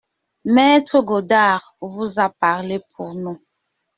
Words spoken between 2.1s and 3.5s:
a parlé pour nous…